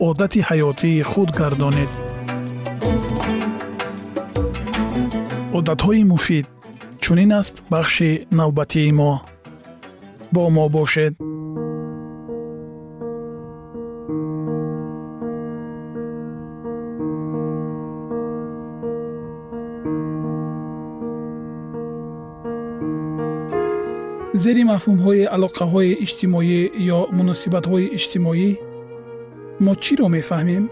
одати 0.00 0.40
ҳаётии 0.48 1.02
худ 1.10 1.30
гардонед 1.40 1.90
одатҳои 5.58 6.02
муфид 6.12 6.46
чунин 7.02 7.32
аст 7.40 7.54
бахши 7.72 8.10
навбатии 8.38 8.92
мо? 8.98 9.12
Бо 10.34 10.42
мо 10.56 10.64
бошед. 10.76 11.14
Зери 24.42 24.64
мафҳумҳои 24.72 25.22
алоқаҳои 25.36 25.92
иҷтимоӣ 26.04 26.60
ё 26.96 27.00
муносибатҳои 27.18 27.86
иҷтимоӣ 27.96 28.48
мо 29.64 29.72
чиро 29.82 30.06
мефаҳмем? 30.16 30.64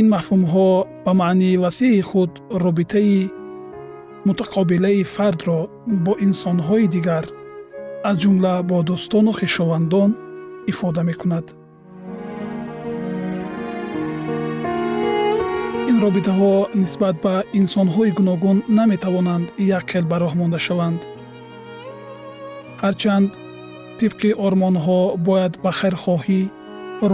Ин 0.00 0.06
мафҳумҳо 0.14 0.68
ба 1.04 1.12
маънии 1.20 1.60
васеъи 1.64 2.02
худ 2.10 2.32
робитаи 2.64 3.18
мутақобилаи 4.26 5.00
фардро 5.14 5.60
бо 6.04 6.12
инсонҳои 6.26 6.86
дигар 6.94 7.24
аз 8.08 8.16
ҷумла 8.22 8.54
бо 8.68 8.76
дӯстону 8.88 9.32
хишовандон 9.38 10.10
ифода 10.72 11.02
мекунад. 11.10 11.46
Ин 15.90 15.96
робитаҳо 16.04 16.54
нисбат 16.82 17.16
ба 17.24 17.34
инсонҳои 17.60 18.10
гуногун 18.18 18.58
наметавонанд 18.78 19.46
якхел 19.78 20.04
ба 20.10 20.16
роҳ 20.22 20.32
монда 20.40 20.58
шаванд. 20.66 21.00
Ҳарчанд 22.82 23.28
тибқи 23.98 24.30
ормонҳо 24.46 25.00
бояд 25.26 25.52
ба 25.64 25.70
хайрхоҳӣ 25.78 26.42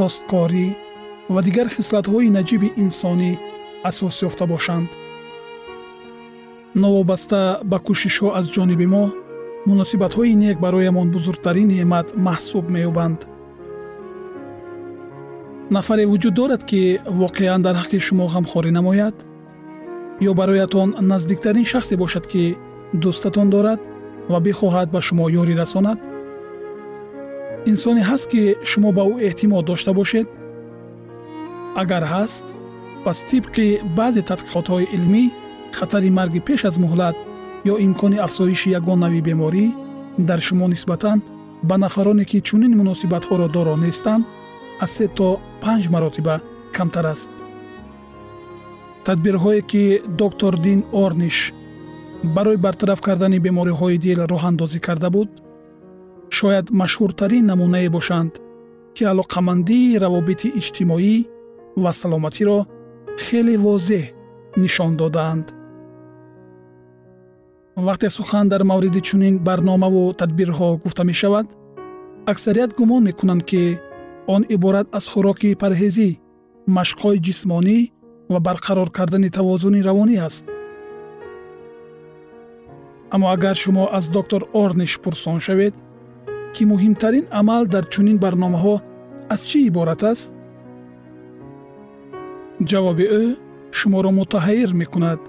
росткорӣ 0.01 0.67
ва 1.35 1.41
дигар 1.47 1.69
хислатҳои 1.77 2.35
наҷиби 2.37 2.69
инсонӣ 2.85 3.33
асос 3.89 4.17
ёфта 4.29 4.45
бошанд. 4.53 4.89
Новобаста 6.83 7.41
ба 7.71 7.79
кӯшишҳо 7.87 8.29
аз 8.39 8.47
ҷониби 8.55 8.87
мо 8.95 9.05
муносибатҳои 9.69 10.35
нек 10.45 10.57
бароямон 10.65 11.09
бузургтарин 11.15 11.69
неъмат 11.75 12.07
маҳсуб 12.27 12.65
меёбанд. 12.75 13.21
Нафаре 15.77 16.05
вуҷуд 16.13 16.35
дорад 16.41 16.63
ки 16.71 16.81
воқеан 17.23 17.61
дар 17.67 17.75
ҳаққи 17.81 17.99
шумо 18.07 18.25
ғамхорӣ 18.35 18.71
намояд 18.79 19.17
ё 20.29 20.33
бароятон 20.41 20.89
наздиктарин 21.11 21.67
шахсе 21.73 21.95
бошад 22.03 22.25
ки 22.33 22.43
дӯстатон 23.03 23.49
дорад 23.55 23.81
ва 24.33 24.39
бихоҳад 24.47 24.89
ба 24.95 25.01
шумо 25.07 25.25
ёрӣ 25.41 25.55
расонад 25.63 25.99
инсоне 27.67 28.03
ҳаст 28.11 28.27
ки 28.33 28.43
шумо 28.71 28.91
ба 28.93 29.03
ӯ 29.13 29.17
эътимод 29.29 29.65
дошта 29.67 29.93
бошед? 29.93 30.27
Агар 31.83 32.05
ҳаст 32.15 32.47
пас 33.05 33.19
тибқи 33.31 33.67
баъзе 33.97 34.23
тадқиқотҳои 34.31 34.91
илмӣ 34.97 35.25
хатари 35.79 36.11
марги 36.19 36.41
пеш 36.49 36.61
аз 36.65 36.77
муҳлат 36.85 37.17
ё 37.73 37.75
имкони 37.87 38.19
афзоиши 38.27 38.69
ягон 38.79 38.99
нави 39.05 39.21
беморӣ 39.29 39.67
дар 40.29 40.41
шумо 40.47 40.67
нисбатан 40.69 41.19
ба 41.69 41.77
нафароне 41.85 42.25
ки 42.31 42.39
чунин 42.49 42.73
муносибатҳоро 42.81 43.47
доро 43.57 43.75
нестанд 43.85 44.25
аз 44.85 44.91
се 44.97 45.07
то 45.17 45.29
панҷ 45.63 45.85
маротиба 45.95 46.37
камтар 46.77 47.07
аст. 47.15 47.31
Тадбирҳое 49.07 49.63
ки 49.71 49.85
доктор 50.23 50.53
дин 50.67 50.81
орниш 51.05 51.39
барои 52.37 52.57
бартараф 52.57 53.01
кардани 53.07 53.39
бемориҳои 53.47 53.99
дил 54.05 54.19
роҳандозӣ 54.33 54.79
карда 54.87 55.11
буд 55.17 55.29
шояд 56.39 56.67
машҳуртарин 56.81 57.45
намунае 57.51 57.89
бошанд 57.97 58.33
ки 58.95 59.03
алоқамандии 59.13 59.99
равобити 60.05 60.49
иҷтимоӣ 60.61 61.17
ва 61.83 61.93
саломатиро 62.01 62.59
хеле 63.25 63.55
возеҳ 63.67 64.05
нишон 64.63 64.93
додаанд. 65.01 65.47
Вақте 67.87 68.09
сухан 68.17 68.47
дар 68.53 68.63
мавриди 68.71 69.01
чунин 69.09 69.35
барномаву 69.47 70.03
тадбирҳо 70.21 70.69
гуфта 70.85 71.03
мешавад 71.11 71.47
аксарият 72.33 72.71
гумон 72.79 73.03
мекунанд 73.09 73.43
ки 73.51 73.63
он 74.35 74.43
иборат 74.55 74.87
аз 74.99 75.05
хӯроки 75.13 75.59
парҳезӣ 75.63 76.09
машқҳои 76.77 77.23
ҷисмонӣ 77.27 77.79
ва 78.33 78.39
барқарор 78.47 78.89
кардани 78.97 79.31
тавозуни 79.37 79.85
равонӣ 79.89 80.17
аст. 80.29 80.45
Аммо 83.15 83.27
агар 83.35 83.57
шумо 83.63 83.85
аз 83.99 84.05
доктор 84.17 84.43
орниш 84.63 84.93
пурсон 85.03 85.39
шавед 85.47 85.75
ки 86.55 86.63
муҳимтарин 86.73 87.27
амал 87.41 87.63
дар 87.75 87.85
чунин 87.93 88.19
барномаҳо 88.25 88.75
аз 89.35 89.41
чӣ 89.49 89.59
иборат 89.69 90.03
аст? 90.13 90.29
Ҷавоби 92.71 93.07
ӯ 93.23 93.25
шуморо 93.79 94.11
мутаҳайир 94.21 94.71
мекунад. 94.83 95.21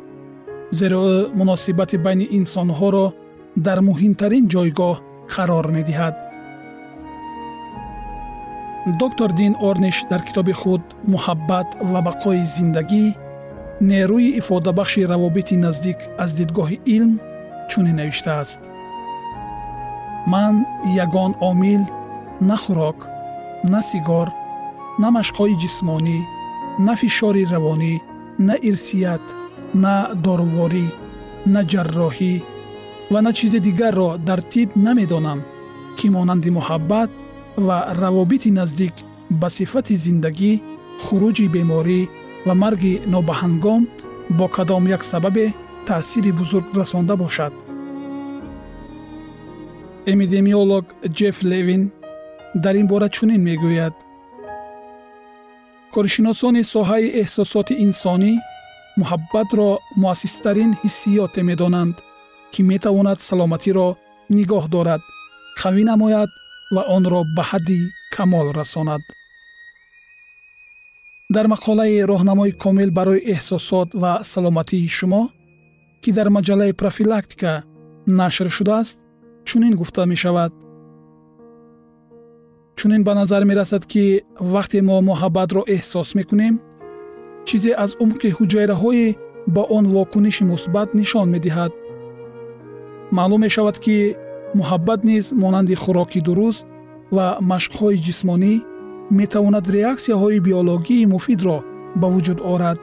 Зеро 0.80 1.00
ӯ 1.16 1.18
муносибати 1.40 1.98
байни 2.06 2.26
инсонҳоро 2.40 3.06
дар 3.66 3.80
муҳимтарин 3.90 4.46
ҷойгоҳ 4.54 4.96
қарор 5.34 5.66
медиҳад. 5.78 6.16
Доктор 9.02 9.30
дин 9.42 9.54
орниш 9.70 9.98
дар 10.12 10.22
китоби 10.28 10.54
худ 10.62 10.84
муҳаббат 11.14 11.70
ва 11.92 12.00
бақои 12.08 12.44
зиндагӣ 12.56 13.06
нерӯи 13.90 14.30
ифодабахши 14.42 15.02
равобити 15.12 15.56
наздик 15.66 16.00
аз 16.24 16.30
дидгоҳи 16.40 16.78
илм 16.96 17.14
чунин 17.70 17.96
навиштааст 18.02 18.71
ман 20.28 20.66
ягон 21.04 21.32
омил 21.50 21.84
на 22.42 22.56
хӯрок 22.64 23.00
на 23.64 23.82
сигор 23.90 24.28
на 25.02 25.08
машқҳои 25.18 25.60
ҷисмонӣ 25.62 26.20
на 26.86 26.94
фишори 27.00 27.44
равонӣ 27.54 27.94
на 28.48 28.56
ирсият 28.70 29.24
на 29.84 29.96
доруворӣ 30.24 30.88
на 31.54 31.62
ҷарроҳӣ 31.72 32.36
ва 33.12 33.20
на 33.26 33.32
чизе 33.38 33.60
дигарро 33.68 34.10
дар 34.28 34.42
тиб 34.52 34.70
намедонам 34.86 35.40
ки 35.98 36.08
монанди 36.16 36.50
муҳаббат 36.58 37.10
ва 37.66 37.78
равобити 38.02 38.52
наздик 38.60 38.96
ба 39.40 39.48
сифати 39.58 39.96
зиндагӣ 40.06 40.54
хуруҷи 41.04 41.46
беморӣ 41.56 42.02
ва 42.48 42.54
марги 42.64 42.94
нобаҳангом 43.14 43.82
бо 44.38 44.46
кадом 44.56 44.84
як 44.96 45.04
сабабе 45.12 45.46
таъсири 45.88 46.32
бузург 46.40 46.68
расонда 46.80 47.16
бошад 47.24 47.54
эпидемиолог 50.06 50.86
ҷефф 51.18 51.44
левин 51.44 51.92
дар 52.56 52.76
ин 52.76 52.88
бора 52.88 53.10
чунин 53.10 53.42
мегӯяд. 53.48 53.94
Коршиносони 55.94 56.64
соҳаи 56.74 57.14
эҳсосоти 57.22 57.80
инсонӣ 57.86 58.34
муҳаббатро 59.00 59.70
муассистарин 60.04 60.72
ҳиссиёте 60.82 61.42
медонанд 61.50 61.96
ки 62.54 62.62
метавонад 62.72 63.20
саломатиро 63.30 63.88
нигоҳ 64.38 64.66
дорад 64.76 65.02
қавӣ 65.60 65.84
намояд 65.92 66.30
ва 66.76 66.82
онро 66.96 67.22
ба 67.36 67.44
ҳадди 67.50 67.80
камол 68.16 68.48
расонад. 68.60 69.04
Дар 71.36 71.46
мақолаи 71.54 72.06
роҳнамои 72.12 72.52
комил 72.64 72.90
барои 72.98 73.26
эҳсосот 73.36 73.90
ва 74.02 74.14
саломатии 74.34 74.88
шумо 74.98 75.24
ки 76.02 76.10
дар 76.18 76.28
маҷаллаи 76.38 76.78
профилактика 76.82 77.52
нашр 78.08 78.50
шудааст 78.58 78.98
чунин 79.46 79.76
гуфта 79.76 80.06
мешавад. 80.06 80.52
Чунин 82.76 83.04
ба 83.04 83.14
назар 83.16 83.44
мерасад 83.46 83.86
ки 83.86 84.24
вақте 84.54 84.82
мо 84.82 84.96
муҳаббатро 85.10 85.62
эҳсос 85.76 86.10
мекунем 86.20 86.56
чизе 87.48 87.72
аз 87.84 87.92
умқи 88.04 88.30
ҳуҷайраҳои 88.38 89.16
ба 89.56 89.62
он 89.78 89.86
вокуниши 89.96 90.44
мусбат 90.52 90.90
нишон 91.00 91.28
медиҳад. 91.36 91.72
Маълум 93.18 93.42
мешавад 93.46 93.78
ки 93.84 93.98
муҳаббат 94.60 95.00
низ 95.10 95.26
монанди 95.44 95.76
хӯроки 95.84 96.20
дуруст 96.28 96.66
ва 97.16 97.28
машқҳои 97.52 98.02
ҷисмонӣ 98.06 98.54
метавонад 99.20 99.66
реаксияҳои 99.78 100.44
биологии 100.48 101.10
муфидро 101.14 101.58
ба 102.00 102.08
вуҷуд 102.14 102.40
орад. 102.54 102.80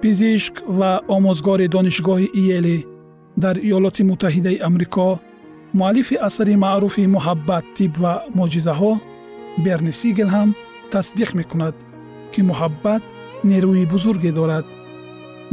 Пизишк 0.00 0.54
ва 0.78 0.90
омӯзгори 1.16 1.66
донишгоҳи 1.74 2.28
иелӣ 2.42 2.78
дар 3.42 3.56
иёлоти 3.68 4.02
муттаҳидаи 4.10 4.62
амрико 4.68 5.08
муаллифи 5.74 6.16
асари 6.28 6.56
маъруфи 6.56 7.06
муҳаббат 7.16 7.64
тиб 7.76 7.92
ва 8.02 8.12
моҷизаҳо 8.38 8.92
берни 9.64 9.92
сигел 10.00 10.28
ҳам 10.36 10.50
тасдиқ 10.92 11.30
мекунад 11.40 11.74
ки 12.32 12.40
муҳаббат 12.50 13.02
нерӯи 13.50 13.84
бузурге 13.92 14.30
дорад. 14.38 14.66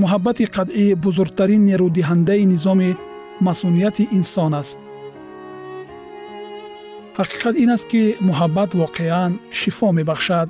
Муҳаббати 0.01 0.45
қатъӣ 0.55 0.85
бузургтарин 1.05 1.61
нерӯдиҳандаи 1.69 2.43
низоми 2.53 2.91
масъунияти 3.47 4.09
инсон 4.17 4.53
аст. 4.61 4.79
Ҳақиқат 7.19 7.55
ин 7.63 7.69
аст 7.75 7.85
ки 7.91 8.01
муҳаббат 8.27 8.71
воқеан 8.81 9.31
шифо 9.59 9.87
мебахшад. 9.97 10.49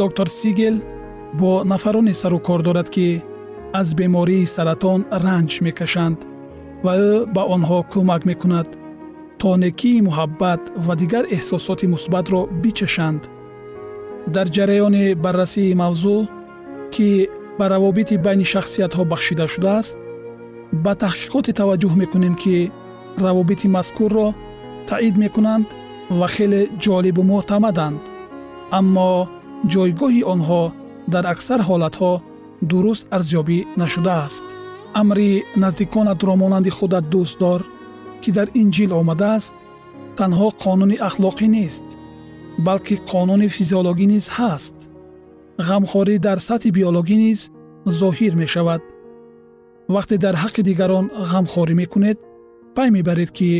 Доктор 0.00 0.28
сигел 0.38 0.76
бо 1.40 1.50
нафароне 1.72 2.14
сару 2.14 2.38
кор 2.46 2.60
дорад 2.66 2.88
ки 2.94 3.22
аз 3.80 3.88
бемории 3.98 4.50
саратон 4.54 5.00
ранҷ 5.24 5.50
мекашанд 5.66 6.18
ва 6.84 6.92
ӯ 7.10 7.12
ба 7.34 7.42
онҳо 7.54 7.78
кӯмак 7.92 8.22
мекунад 8.30 8.68
то 9.40 9.50
некии 9.64 10.04
муҳаббат 10.08 10.62
ва 10.86 10.94
дигар 11.02 11.24
эҳсосоти 11.36 11.86
мусбатро 11.94 12.40
бичашанд. 12.62 13.22
Дар 14.34 14.46
ҷараёни 14.56 15.04
баррасии 15.24 15.78
мавзӯъ 15.82 16.18
ки 16.94 17.08
ба 17.58 17.64
равобити 17.72 18.16
байни 18.24 18.46
шахсиятҳо 18.52 19.02
бахшида 19.12 19.46
шудааст 19.54 19.96
ба 20.84 20.92
таҳқиқоте 21.02 21.52
таваҷҷӯҳ 21.60 21.94
мекунем 22.02 22.34
ки 22.42 22.56
равобити 23.24 23.66
мазкурро 23.76 24.28
таъид 24.90 25.14
мекунанд 25.24 25.66
ва 26.18 26.28
хеле 26.34 26.62
ҷолибу 26.84 27.22
муътамаданд. 27.30 28.00
Аммо 28.78 29.10
ҷойгоҳи 29.72 30.22
онҳо 30.32 30.62
дар 31.12 31.24
аксар 31.32 31.60
ҳолатҳо 31.68 32.12
дуруст 32.70 33.04
арзёбӣ 33.16 33.58
нашудааст 33.80 34.46
амри 34.94 35.44
наздиконатро 35.56 36.34
монанди 36.36 36.70
худат 36.70 37.04
дӯстдор 37.12 37.60
ки 38.22 38.30
дар 38.36 38.48
инҷил 38.62 38.90
омадааст 39.00 39.54
танҳо 40.18 40.48
қонуни 40.64 40.96
ахлоқӣ 41.08 41.48
нест 41.56 41.86
балки 42.66 42.94
қонуни 43.10 43.48
физиологӣ 43.56 44.06
низ 44.12 44.26
ҳаст 44.38 44.76
ғамхорӣ 45.68 46.16
дар 46.26 46.38
сатҳи 46.48 46.70
биологӣ 46.76 47.16
низ 47.24 47.40
зоҳир 48.00 48.34
мешавад 48.42 48.82
вақте 49.94 50.16
дар 50.24 50.34
ҳаққи 50.42 50.62
дигарон 50.68 51.06
ғамхорӣ 51.32 51.74
мекунед 51.82 52.18
пай 52.76 52.88
мебаред 52.96 53.30
ки 53.38 53.50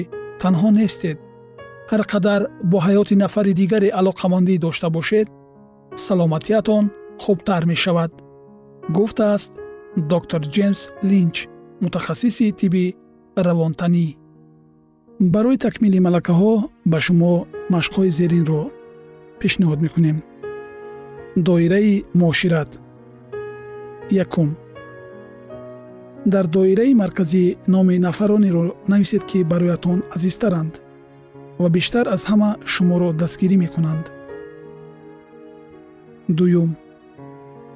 танҳо 0.43 0.69
нестед 0.79 1.19
ҳар 1.91 2.03
қадар 2.13 2.41
бо 2.71 2.79
ҳаёти 2.87 3.15
нафари 3.23 3.53
дигаре 3.61 3.89
алоқамандӣ 4.01 4.55
дошта 4.65 4.89
бошед 4.97 5.29
саломатиятон 6.07 6.85
хубтар 7.23 7.63
мешавад 7.73 8.13
гуфтааст 8.97 9.53
доктор 9.97 10.41
ҷеймс 10.55 10.81
линч 11.03 11.49
мутахассиси 11.83 12.53
тиби 12.53 12.95
равонтанӣ. 13.37 14.07
Барои 15.21 15.59
такмили 15.67 15.99
малакаҳо 16.07 16.53
ба 16.91 16.99
шумо 17.01 17.33
машқҳои 17.75 18.11
зеринро 18.19 18.63
пешниҳод 19.41 19.81
мекунем. 19.85 20.19
Доираи 21.47 22.05
муошират. 22.15 22.71
Якум. 24.11 24.51
Дар 26.33 26.47
доираи 26.47 26.95
марказӣ 26.95 27.45
номи 27.75 27.99
нафаронеро 27.99 28.65
нависед 28.89 29.23
ки 29.31 29.39
бароятон 29.53 29.99
азизтаранд 30.17 30.73
ва 31.59 31.69
бештар 31.77 32.07
аз 32.15 32.23
ҳама 32.31 32.51
шуморо 32.73 33.09
дастгирӣ 33.13 33.57
мекунанд. 33.65 34.05
Дуюм 36.39 36.71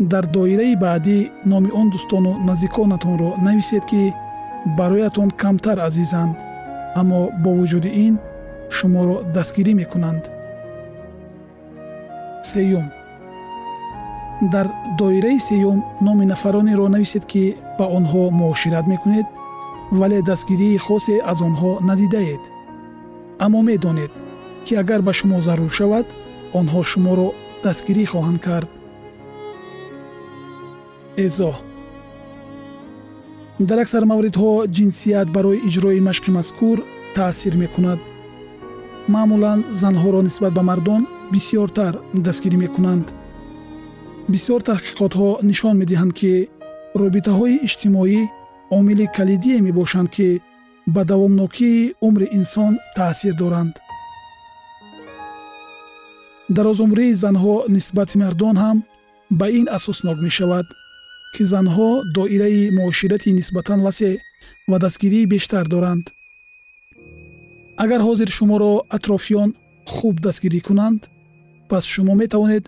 дар 0.01 0.27
доираи 0.27 0.75
баъдӣ 0.77 1.19
номи 1.47 1.71
он 1.81 1.87
дӯстону 1.95 2.33
наздиконатонро 2.49 3.31
нависед 3.47 3.85
ки 3.91 4.15
бароятон 4.79 5.31
камтар 5.31 5.79
азизанд 5.79 6.37
аммо 7.01 7.21
бо 7.43 7.51
вуҷуди 7.59 7.91
ин 8.07 8.15
шуморо 8.77 9.17
дастгирӣ 9.35 9.73
мекунанд. 9.75 10.25
Сеюм 12.53 12.87
дар 14.53 14.67
доираи 14.99 15.39
сеюм 15.49 15.79
номи 16.07 16.25
нафаронеро 16.33 16.89
нависед 16.89 17.25
ки 17.33 17.57
ба 17.79 17.85
онҳо 17.99 18.23
муошират 18.41 18.87
мекунед 18.93 19.27
вале 20.01 20.19
дастгирии 20.31 20.83
хосе 20.87 21.17
аз 21.31 21.39
онҳо 21.49 21.71
надидаед. 21.89 22.43
Аммо 23.45 23.61
медонед 23.63 24.13
ки 24.65 24.73
агар 24.83 25.01
ба 25.03 25.13
шумо 25.19 25.41
зарур 25.41 25.71
шавад 25.79 26.07
онҳо 26.59 26.81
шуморо 26.91 27.29
дастгирӣ 27.65 28.05
хоҳанд 28.13 28.41
кард 28.49 28.71
эзоҳ 31.26 31.56
дар 33.68 33.78
аксар 33.85 34.04
мавридҳо 34.12 34.50
ҷинсият 34.76 35.28
барои 35.37 35.62
иҷрои 35.68 36.00
машқи 36.09 36.30
мазкур 36.38 36.78
таъсир 37.16 37.54
мекунад. 37.62 38.00
Маъмулан 39.14 39.61
занҳоро 39.83 40.21
нисбат 40.28 40.52
ба 40.59 40.62
мардон 40.71 41.02
бисьёртар 41.33 41.94
дастгирӣ 42.26 42.56
мекунанд. 42.64 43.06
Бисьёр 44.33 44.61
таҳқиқотҳо 44.68 45.28
нишон 45.50 45.75
медиҳанд 45.83 46.12
ки 46.18 46.33
робитаҳои 47.02 47.61
иҷтимоӣ 47.66 48.21
омили 48.76 49.06
калидие 49.16 49.59
мебошанд 49.66 50.09
ки 50.16 50.28
ба 50.94 51.02
давомнокии 51.11 51.92
умри 52.06 52.26
инсон 52.38 52.73
таъсир 52.97 53.35
доранд. 53.42 53.75
Дарозумрии 56.56 57.18
занҳо 57.25 57.54
нисбати 57.75 58.16
мардон 58.23 58.56
ҳам 58.64 58.78
ба 59.38 59.47
ин 59.59 59.66
асоснок 59.78 60.18
мешавад 60.26 60.66
ки 61.35 61.43
занҳо 61.53 61.91
доираи 62.17 62.71
муоширати 62.79 63.31
нисбатан 63.38 63.81
васеъ 63.87 64.14
ва 64.71 64.79
дастгирии 64.85 65.31
бештар 65.35 65.64
доранд. 65.75 66.05
Агар 67.83 68.00
ҳозир 68.09 68.29
шуморо 68.37 68.73
атрофиён 68.97 69.50
хуб 69.95 70.17
дастгирӣ 70.26 70.61
кунанд 70.69 71.03
пас 71.71 71.85
шумо 71.93 72.14
метавонед 72.23 72.64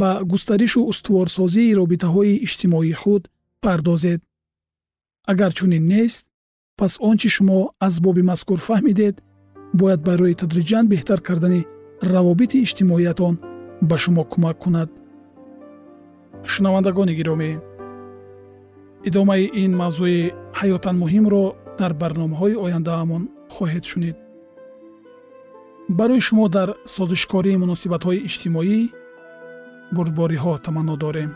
ба 0.00 0.10
густаришу 0.32 0.80
устуворсозии 0.92 1.76
робитаҳои 1.80 2.40
иҷтимоии 2.46 2.98
худ 3.02 3.22
пардозед. 3.62 4.20
Агар 5.32 5.52
чунин 5.58 5.84
нест 5.92 6.24
пас 6.78 6.92
он 7.08 7.16
чи 7.20 7.28
шумо 7.36 7.58
аз 7.86 7.94
боби 8.04 8.22
мазкур 8.30 8.58
фаҳмидед 8.68 9.16
бояд 9.80 10.00
барои 10.08 10.38
тадриҷан 10.40 10.84
беҳтар 10.92 11.20
кардани 11.28 11.66
равобити 12.12 12.58
иҷтимоиятон 12.64 13.34
ба 13.88 13.96
шумо 14.02 14.22
кӯмак 14.32 14.56
кунад. 14.64 14.90
Шунавандагони 16.52 17.14
гиромӣ 17.20 17.50
идомаи 19.08 19.44
ин 19.62 19.72
мавзӯи 19.80 20.20
ҳаётан 20.58 20.96
муҳимро 21.02 21.44
дар 21.80 21.92
барномаҳои 22.02 22.60
ояндаамон 22.64 23.22
хоҳед 23.54 23.84
шунид. 23.90 24.16
барои 25.98 26.20
шумо 26.26 26.46
дар 26.56 26.68
созишкории 26.96 27.60
муносибатҳои 27.62 28.24
иҷтимоӣ 28.28 28.78
бурдбориҳо 29.94 30.52
таманно 30.64 30.96
дорем. 31.04 31.30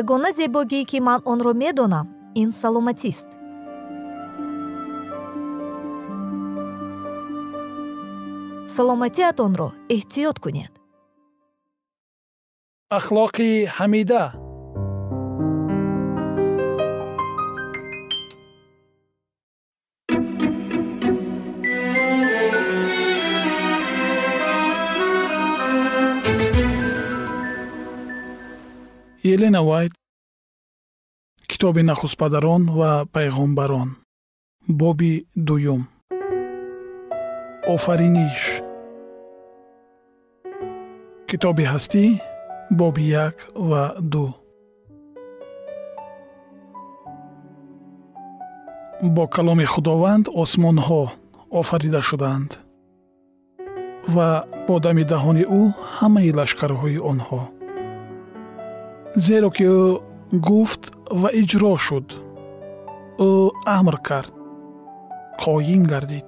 Ягона 0.00 0.30
зебогӣ 0.38 0.80
ки 0.90 0.98
ман 1.08 1.20
онро 1.32 1.52
медонам 1.62 2.06
ин 2.42 2.48
саломатист 2.62 3.28
саломатиатонро 8.76 9.68
эҳтиёт 9.94 10.36
кунед. 10.44 10.72
Ахлоқи 12.98 13.50
ҳамида. 13.76 14.24
Елена 29.32 29.62
вайт 29.68 29.92
китоби 31.50 31.82
нахустпадарон 31.90 32.62
ва 32.78 32.92
пайғомбарон 33.14 33.88
боби 34.80 35.12
дуюм. 35.46 35.82
Офариниш 37.74 38.63
китоби 41.34 41.64
ҳастӣ? 41.72 42.04
Боби 42.78 43.04
як 43.26 43.36
ва 43.68 43.82
ду. 44.12 44.26
Бо 49.14 49.24
каломи 49.34 49.66
худованд 49.72 50.24
осмонҳо 50.42 51.02
офарида 51.60 52.00
шуданд 52.08 52.50
ва 54.14 54.28
бо 54.66 54.74
дами 54.84 55.04
даҳони 55.12 55.44
ӯ 55.58 55.62
ҳамаи 55.96 56.30
лашкарҳои 56.38 56.98
онҳо. 57.10 57.42
Зеро 59.26 59.50
ки 59.56 59.64
ӯ 59.78 59.82
гуфт 60.48 60.82
ва 61.20 61.28
иҷро 61.40 61.72
шуд 61.86 62.08
ӯ 63.28 63.32
амр 63.78 63.96
кард 64.08 64.32
қоим 65.42 65.82
гардид. 65.92 66.26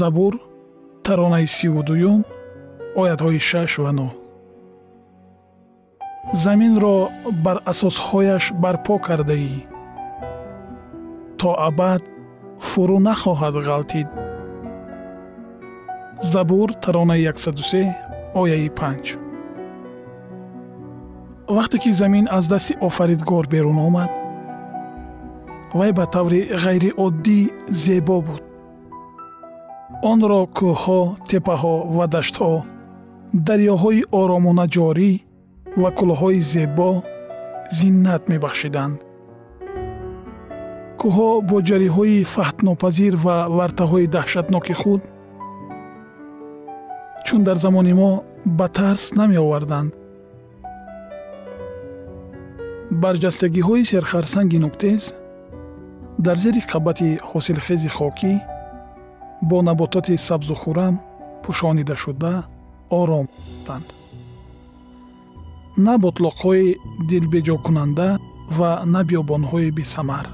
Забур 0.00 0.34
таронаи 1.04 1.46
сиву 1.56 1.82
дуюм 1.90 2.20
оятҳои 2.96 3.40
шаш 3.48 3.72
ва 3.82 3.92
нӯ 3.98 4.08
заминро 6.44 6.96
бар 7.44 7.58
асосҳояш 7.72 8.44
барпо 8.62 8.94
кардаӣ. 9.06 9.56
То 11.38 11.50
абад 11.68 12.02
фурӯ 12.68 12.98
нахоҳад 13.06 13.56
ғалтид. 13.68 14.08
Забур 16.32 16.68
таронаи 16.82 17.24
103 17.26 17.94
ояи 18.34 18.68
5 18.68 19.18
вақте 21.48 21.78
ки 21.78 21.92
замин 21.92 22.28
аз 22.30 22.48
дасти 22.48 22.74
офаридгор 22.80 23.46
берун 23.48 23.78
омад 23.78 24.10
вай 25.78 25.92
ба 25.92 26.04
таври 26.06 26.40
ғайриоддӣ 26.64 27.40
зебо 27.68 28.20
буд. 28.26 28.42
Онро 30.10 30.40
кӯҳҳо 30.58 31.00
теппаҳо 31.28 31.74
ва 31.96 32.06
даштҳо 32.14 32.77
дарёҳои 33.34 34.02
оромона 34.20 34.66
ҷорӣ 34.74 35.12
ва 35.80 35.90
кӯлҳои 35.98 36.40
зебо 36.52 36.90
зиннат 37.78 38.22
мебахшиданд. 38.32 38.96
Кӯҳҳо 41.00 41.30
бо 41.48 41.56
ҷариҳои 41.68 42.24
фаҳтнопазир 42.34 43.14
ва 43.24 43.36
вартаҳои 43.56 44.06
даҳшатноки 44.16 44.74
худ 44.80 45.02
чун 47.26 47.40
дар 47.48 47.56
замони 47.64 47.94
мо 48.00 48.10
ба 48.58 48.66
тарс 48.76 49.04
намеоварданд. 49.20 49.90
Барҷастагиҳои 53.02 53.88
серхарсанги 53.92 54.58
нуктез 54.64 55.02
дар 56.26 56.36
зери 56.44 56.60
қабати 56.72 57.08
ҳосилхези 57.30 57.90
хокӣ 57.96 58.34
бо 59.48 59.56
набототи 59.68 60.14
сабзу 60.28 60.54
хӯрам 60.62 60.94
пӯшонида 61.42 61.96
шуда 62.04 62.34
ором 62.90 63.26
буданд 63.68 63.88
на 65.86 65.94
ботлоқҳои 66.04 66.76
дилбеҷокунанда 67.10 68.08
ва 68.58 68.70
на 68.94 69.00
биёбонҳои 69.08 69.70
бесамар 69.78 70.26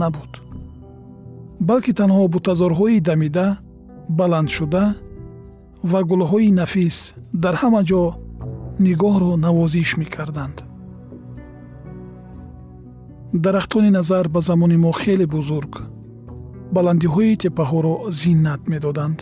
набуд. 0.00 0.32
Балки 1.68 1.92
танҳо 2.00 2.22
бутазорҳои 2.34 3.04
дамида 3.08 3.46
баландшуда 4.18 4.84
ва 5.90 6.00
гулҳои 6.10 6.50
нафис 6.60 6.96
дар 7.42 7.54
ҳама 7.62 7.82
ҷо 7.90 8.02
нигоҳро 8.86 9.32
навозиш 9.46 9.90
мекарданд. 10.02 10.56
Дарахтони 13.44 13.90
назар 13.98 14.24
ба 14.34 14.40
замони 14.48 14.76
мо 14.84 14.92
хеле 15.00 15.26
бузург. 15.36 15.72
Баландиҳои 16.76 17.40
теппаҳоро 17.44 17.94
зиннат 18.20 18.62
медоданд. 18.72 19.18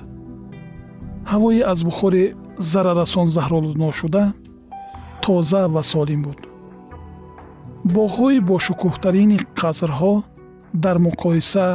Ҳавое 1.32 1.62
аз 1.72 1.78
бухори 1.88 2.24
зарарасон 2.60 3.26
заҳролудношуда 3.36 4.32
тоза 5.22 5.62
ва 5.74 5.82
солим 5.82 6.22
буд. 6.22 6.38
Боғҳои 7.94 8.38
бошукӯҳтарини 8.50 9.38
қасрҳо 9.60 10.14
дар 10.84 10.96
муқоиса 11.06 11.66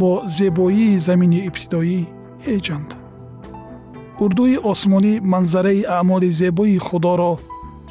бо 0.00 0.10
зебоии 0.38 0.98
замини 1.06 1.38
ибтидоӣ 1.48 2.00
ҳеҷанд. 2.46 2.88
Урдуи 4.22 4.56
осмонӣ 4.70 5.14
манзараи 5.32 5.82
аъмоли 5.98 6.30
зебои 6.40 6.78
худоро 6.86 7.32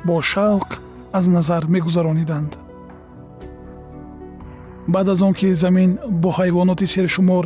бо 0.07 0.15
шавқ 0.31 0.69
аз 1.17 1.25
назар 1.35 1.63
мегузарониданд. 1.73 2.51
Баъд 4.87 5.07
аз 5.13 5.21
он 5.27 5.33
ки 5.39 5.47
замин 5.63 5.91
бо 6.21 6.29
ҳайвоноти 6.39 6.87
сершумор 6.93 7.45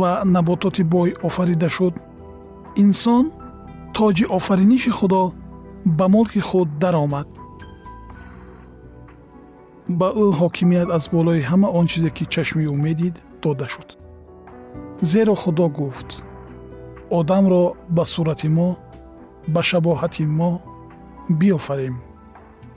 ва 0.00 0.10
набототи 0.24 0.82
бой 0.94 1.08
офарида 1.28 1.68
шуд 1.76 1.94
инсон 2.76 3.24
тоҷи 3.96 4.24
офариниши 4.36 4.90
худо 4.98 5.22
ба 5.98 6.06
мулки 6.14 6.40
худ 6.48 6.68
даромад. 6.82 7.28
Ба 9.98 10.08
ӯ 10.24 10.26
ҳокимият 10.40 10.88
аз 10.96 11.04
болои 11.14 11.42
ҳама 11.50 11.68
он 11.78 11.86
чизе 11.90 12.10
ки 12.16 12.24
чашми 12.34 12.64
ӯ 12.72 12.74
медид 12.84 13.14
дода 13.42 13.66
шуд. 13.72 13.88
Зеро 15.10 15.34
худо 15.42 15.66
гуфт 15.78 16.10
одамро 17.18 17.62
ба 17.96 18.04
сурати 18.12 18.48
мо 18.56 18.68
ба 19.54 19.60
шабоҳати 19.68 20.24
мо 20.38 20.50
биёфарем 21.38 21.96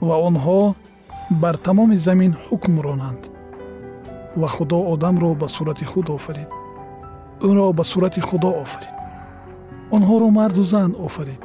ва 0.06 0.16
онҳо 0.28 0.74
бар 1.42 1.56
тамоми 1.66 1.96
замин 2.06 2.32
ҳукм 2.46 2.74
ронанд 2.86 3.22
ва 4.40 4.48
худо 4.54 4.78
одамро 4.92 5.30
ба 5.40 5.48
сурати 5.48 5.84
худ 5.92 6.06
офарид 6.16 6.50
ӯро 7.48 7.66
ба 7.78 7.84
сурати 7.90 8.20
худо 8.28 8.50
офарид 8.64 8.95
онҳоро 9.94 10.28
марду 10.38 10.62
зан 10.72 10.90
офарид. 11.06 11.42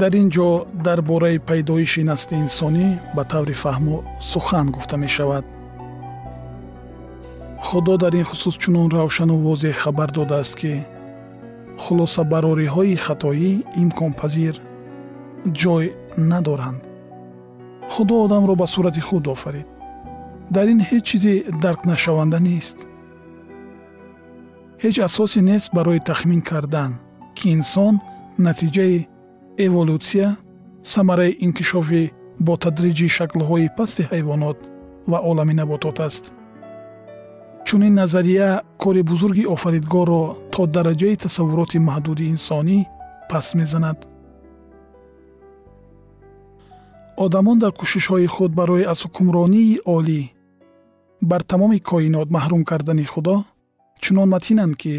Дар 0.00 0.12
ин 0.20 0.28
ҷо 0.34 0.48
дар 0.86 1.00
бораи 1.10 1.38
пайдоиши 1.48 2.02
насли 2.10 2.36
инсонӣ 2.44 2.86
ба 3.16 3.22
таври 3.32 3.54
фаҳмо 3.62 3.96
сухан 4.30 4.66
гуфта 4.74 4.96
мешавад. 5.04 5.44
Худо 7.66 7.94
дар 8.02 8.12
ин 8.20 8.26
хусус 8.30 8.54
чунон 8.62 8.88
равшану 8.98 9.36
возеҳ 9.46 9.74
хабар 9.82 10.10
додааст 10.18 10.54
ки 10.60 10.72
хулосабарориҳои 11.82 13.00
хатоӣ 13.04 13.50
имконпазир 13.82 14.54
ҷой 15.60 15.84
надоранд. 16.30 16.82
Худо 17.92 18.14
одамро 18.24 18.54
ба 18.60 18.66
сурати 18.72 19.02
худ 19.08 19.24
офарид. 19.34 19.68
Дар 20.54 20.66
ин 20.72 20.80
ҳеҷ 20.88 21.04
чизи 21.08 21.34
даркнашаванда 21.62 22.38
нест 22.48 22.78
ҳеҷ 24.82 24.96
асосе 25.08 25.40
нест 25.50 25.68
барои 25.76 26.00
тахмин 26.10 26.40
кардан 26.50 26.92
ки 27.36 27.46
инсон 27.56 27.94
натиҷаи 28.46 28.96
эволюсия 29.66 30.28
самараи 30.92 31.36
инкишофи 31.46 32.04
бо 32.46 32.54
тадриҷи 32.64 33.08
шаклҳои 33.16 33.72
пасти 33.78 34.02
ҳайвонот 34.10 34.58
ва 35.10 35.18
олами 35.30 35.54
наботот 35.60 35.98
аст. 36.08 36.24
Чунин 37.66 37.94
назария 38.02 38.50
кори 38.82 39.02
бузурги 39.10 39.44
офаридгорро 39.54 40.24
то 40.52 40.62
дараҷаи 40.76 41.20
тасаввуроти 41.24 41.78
маҳдуди 41.88 42.24
инсонӣ 42.34 42.78
паст 43.30 43.50
мезанад. 43.60 43.98
Одамон 47.24 47.56
дар 47.62 47.72
кӯшишҳои 47.80 48.28
худ 48.34 48.52
барои 48.60 48.88
аз 48.92 49.00
ҳукмронии 49.04 49.80
олӣ 49.96 50.22
бар 51.30 51.42
тамоми 51.50 51.78
коинот 51.90 52.28
маҳрум 52.36 52.62
кардани 52.70 53.06
худо 53.14 53.36
чунон 54.02 54.28
матинанд 54.34 54.74
ки 54.82 54.94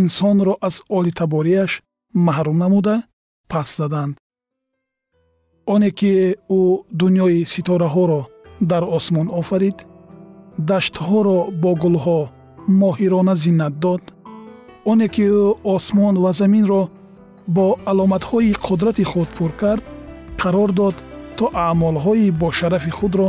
инсонро 0.00 0.54
аз 0.68 0.76
олитабориаш 0.98 1.72
маҳрум 2.26 2.56
намуда 2.62 2.94
паст 3.50 3.72
заданд. 3.80 4.14
Оне 5.74 5.90
ки 5.98 6.12
ӯ 6.58 6.60
дуньёи 7.00 7.38
ситораҳоро 7.52 8.20
дар 8.70 8.82
осмон 8.96 9.28
офарид 9.40 9.78
даштҳоро 10.68 11.38
бо 11.62 11.70
гулҳо 11.82 12.20
моҳирона 12.82 13.34
зиннат 13.44 13.74
дод. 13.84 14.02
Оне 14.90 15.06
ки 15.14 15.24
ӯ 15.42 15.44
осмон 15.74 16.14
ва 16.24 16.30
заминро 16.40 16.82
бо 17.56 17.66
аломатҳои 17.90 18.52
қудрати 18.66 19.04
худ 19.10 19.28
пур 19.36 19.52
кард 19.62 19.84
қарор 20.40 20.70
дод 20.80 20.96
то 21.36 21.44
аъмолҳои 21.66 22.30
бошарафи 22.42 22.90
худро 22.98 23.28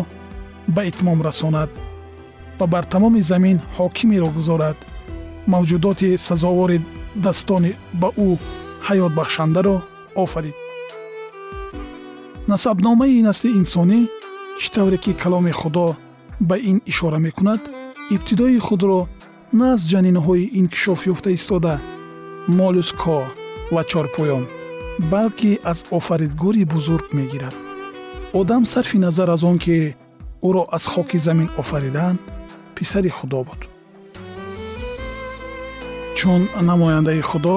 ба 0.75 0.81
итмом 0.89 1.19
расонад 1.27 1.69
ва 2.61 2.67
бар 2.67 2.85
тамоми 2.85 3.21
замин 3.31 3.57
ҳокимеро 3.77 4.29
гузорад. 4.37 4.77
Мавҷудоти 5.53 6.09
сазовори 6.27 6.77
дастони 7.25 7.71
ба 8.01 8.09
ӯ 8.27 8.29
ҳаётбахшандаро 8.87 9.75
офарид. 10.23 10.55
Насабномаи 12.51 13.21
насли 13.29 13.49
инсонӣ 13.59 13.99
чӣ 14.59 14.67
тавре 14.75 14.97
ки 15.03 15.11
каломи 15.21 15.53
худо 15.61 15.87
ба 16.49 16.55
ин 16.71 16.77
ишора 16.91 17.19
мекунад 17.27 17.61
ибтидои 18.15 18.59
худро 18.67 18.99
на 19.59 19.65
аз 19.73 19.81
ҷанинҳои 19.91 20.51
инкишофёфта 20.59 21.29
истода 21.37 21.73
молюско 22.59 23.17
ва 23.73 23.81
чорпоён 23.91 24.43
балки 25.11 25.51
аз 25.71 25.79
офаридгори 25.97 26.63
бузург 26.73 27.05
мегирад. 27.17 27.55
Одам 28.39 28.63
сарфи 28.73 28.97
назар 29.05 29.29
аз 29.35 29.43
он 29.49 29.57
ки 29.63 29.77
ӯро 30.47 30.63
аз 30.75 30.83
хоки 30.93 31.17
замин 31.25 31.49
офариданд 31.61 32.19
писари 32.75 33.09
худо 33.17 33.39
буд. 33.47 33.61
Чун 36.17 36.41
намояндаи 36.69 37.21
худо 37.29 37.55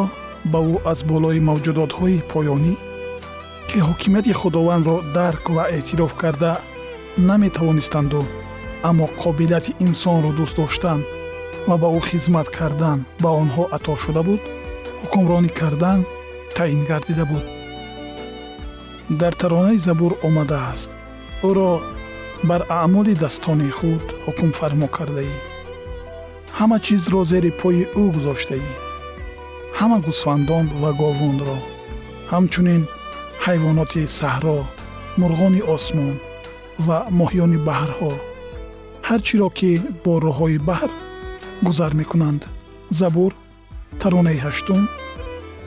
ба 0.52 0.58
ӯ 0.72 0.74
аз 0.92 0.98
болои 1.10 1.40
мавҷудотҳои 1.48 2.24
поёнӣ 2.32 2.74
ки 3.68 3.78
ҳокимияти 3.88 4.32
худовандро 4.40 4.96
дарк 5.16 5.44
ва 5.56 5.64
эътироф 5.76 6.12
карда 6.22 6.52
наметавонистанду 7.28 8.22
аммо 8.88 9.06
қобилияти 9.22 9.76
инсонро 9.86 10.30
дӯст 10.38 10.56
доштан 10.60 11.00
ва 11.68 11.76
ба 11.82 11.88
ӯ 11.98 12.00
хизмат 12.08 12.48
кардан 12.58 12.98
ба 13.22 13.30
онҳо 13.42 13.64
ато 13.76 13.92
шуда 14.02 14.22
буд 14.28 14.42
ҳукмронӣ 15.02 15.50
кардан 15.60 16.00
таъин 16.56 16.80
гардида 16.90 17.24
буд. 17.30 17.44
Дар 19.20 19.32
таронаи 19.40 19.78
забур 19.86 20.12
омадааст. 20.28 20.90
Ӯро 21.48 21.70
бар 22.48 22.60
аъмоли 22.78 23.14
дастони 23.22 23.70
худ 23.78 24.04
ҳукмфармо 24.24 24.88
кардаӣ. 24.96 25.36
ҳама 26.58 26.76
чизро 26.86 27.20
зери 27.30 27.50
пои 27.60 27.80
ӯ 28.02 28.04
гузоштаӣ. 28.14 28.70
ҳама 29.78 29.98
гусфандон 30.06 30.66
ва 30.82 30.90
говундро 31.00 31.58
ҳамчунин 32.32 32.82
ҳайвоноти 33.44 34.02
саҳро 34.18 34.58
мурғони 35.20 35.62
осмон 35.74 36.16
ва 36.86 36.98
моҳиёни 37.18 37.58
баҳрҳо. 37.68 38.12
ҳар 39.08 39.20
чиро 39.26 39.48
ки 39.58 39.70
бо 40.04 40.12
роҳҳои 40.26 40.58
баҳр 40.68 40.90
гузар 41.66 41.92
мекунанд. 42.00 42.42
Забур 43.00 43.32
таронаи 44.00 44.38
ҳаштум 44.44 44.82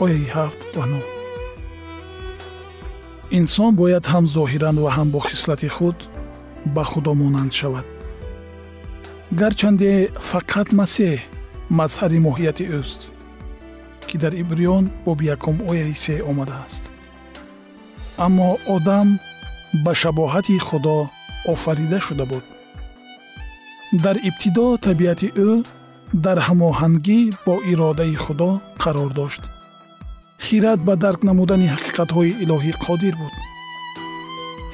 ояи 0.03 0.25
ҳафт 0.35 0.61
ва 0.77 0.85
нӯ. 0.91 1.01
Инсон 3.39 3.71
бояд 3.81 4.05
ҳам 4.13 4.25
зоҳиран 4.35 4.75
ва 4.83 4.89
ҳам 4.97 5.07
бо 5.13 5.19
хислати 5.29 5.69
худ 5.75 5.97
ба 6.75 6.83
худо 6.91 7.11
монанд 7.21 7.53
шавад. 7.59 7.87
гарчанде 9.39 9.91
фақат 10.29 10.67
масеҳ 10.79 11.19
мазҳари 11.79 12.19
моҳияти 12.27 12.65
ӯст 12.79 13.01
ки 14.07 14.15
дар 14.23 14.33
ибриён 14.43 14.85
боби 15.05 15.25
якум 15.35 15.55
ояи 15.69 15.95
се 16.03 16.15
омадааст. 16.29 16.83
Аммо 18.25 18.49
одам 18.75 19.07
ба 19.83 19.91
шабоҳати 20.01 20.55
худо 20.67 20.97
офарида 21.53 21.99
шуда 22.07 22.25
буд. 22.31 22.45
Дар 24.03 24.15
ибтидо 24.29 24.65
табиати 24.85 25.27
ӯ 25.47 25.49
дар 26.25 26.37
ҳамоҳангӣ 26.47 27.19
бо 27.45 27.53
иродаи 27.71 28.15
худо 28.25 28.49
қарор 28.83 29.11
дошт. 29.19 29.41
Хират 30.45 30.79
ба 30.87 30.93
дарк 31.03 31.21
намудани 31.29 31.67
ҳақиқатҳои 31.73 32.37
илоҳӣ 32.43 32.71
қодир 32.85 33.13
буд. 33.21 33.33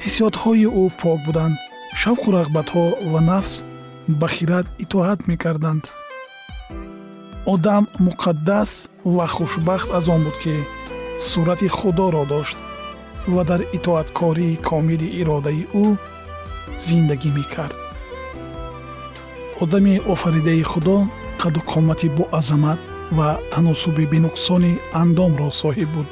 Ҳиссиётҳои 0.02 0.66
ӯ 0.82 0.84
пок 1.00 1.18
буданд 1.26 1.56
шавқу 2.00 2.28
рағбатҳо 2.36 2.84
ва 3.12 3.20
нафс 3.30 3.52
ба 4.20 4.28
хират 4.34 4.66
итоат 4.84 5.20
мекарданд. 5.30 5.84
Одам 7.52 7.84
муқаддас 8.06 8.70
ва 9.16 9.26
хушбахт 9.36 9.88
аз 9.98 10.08
он 10.14 10.24
буд 10.24 10.36
ки 10.42 10.54
сурати 11.28 11.68
худоро 11.68 12.24
дошт 12.32 12.56
ва 13.34 13.42
дар 13.44 13.60
итоаткории 13.76 14.60
комили 14.68 15.08
иродаи 15.20 15.62
ӯ 15.82 15.86
зиндагӣ 16.86 17.30
мекард. 17.38 17.76
Одами 19.62 19.94
офаридаи 20.12 20.62
худо 20.72 20.96
қаду 21.42 21.60
қомати 21.72 22.08
боазамат 22.18 22.80
ва 23.16 23.28
таносуби 23.52 24.04
бенуқсони 24.12 24.80
андомро 25.02 25.48
соҳиб 25.62 25.90
буд. 25.94 26.08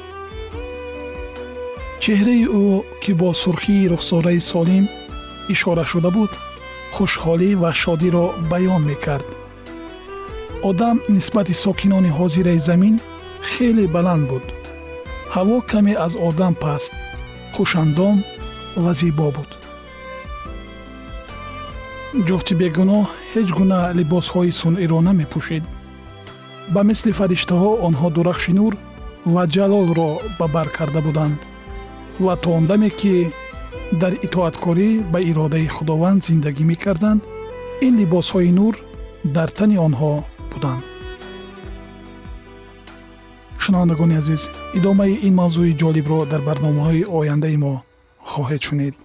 Чеҳраи 2.03 2.43
ӯ 2.61 2.65
ки 3.01 3.11
бо 3.19 3.29
сурхии 3.43 3.89
рухсораи 3.91 4.41
солим 4.51 4.85
ишора 5.53 5.85
шуда 5.91 6.09
буд 6.17 6.31
хушҳолӣ 6.95 7.49
ва 7.61 7.71
шодиро 7.81 8.25
баён 8.51 8.83
мекард. 8.89 9.27
одам 10.69 10.97
нисбати 11.15 11.53
сокинони 11.63 12.11
ҳозираи 12.19 12.59
замин 12.69 12.95
хеле 13.51 13.85
баланд 13.95 14.23
буд. 14.31 14.45
ҳаво 15.35 15.57
каме 15.71 15.93
аз 16.05 16.13
одам 16.27 16.53
паст 16.63 16.93
хушандом 17.55 18.15
ва 18.83 18.91
зебо 18.99 19.29
буд. 19.37 19.51
ҷуфти 22.27 22.53
бегуноҳ 22.61 23.03
ҳеҷ 23.33 23.49
гуна 23.57 23.79
либосҳои 23.97 24.51
сунъиро 24.61 24.99
намепӯшед 25.07 25.63
ба 26.73 26.81
мисли 26.89 27.11
фариштаҳо 27.19 27.71
онҳо 27.87 28.07
дурахши 28.15 28.53
нур 28.59 28.73
ва 29.33 29.43
ҷалолро 29.53 30.09
ба 30.39 30.45
бар 30.55 30.67
карда 30.77 31.01
буданд 31.07 31.39
ва 32.25 32.33
то 32.41 32.49
он 32.57 32.63
даме 32.71 32.89
ки 32.99 33.15
дар 34.01 34.13
итоаткорӣ 34.25 34.89
ба 35.11 35.19
иродаи 35.29 35.67
худованд 35.75 36.19
зиндагӣ 36.27 36.63
мекарданд. 36.71 37.21
Ин 37.85 37.93
либосҳои 37.99 38.51
нур 38.59 38.75
дар 39.35 39.49
тани 39.57 39.77
онҳо 39.87 40.11
буданд. 40.51 40.83
Шунавандагони 43.63 44.15
азиз 44.21 44.41
идомаи 44.77 45.13
ин 45.27 45.33
мавзӯи 45.41 45.77
ҷолибро 45.81 46.19
дар 46.31 46.41
барномаҳои 46.47 47.07
ояндаи 47.17 47.57
мо 47.63 47.73
хоҳед 48.31 48.61
шунид 48.67 48.95